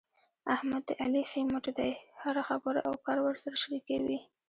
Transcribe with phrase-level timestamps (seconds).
[0.55, 1.91] احمد د علي ښی مټ دی.
[2.21, 4.19] هره خبره او کار ورسره شریکوي.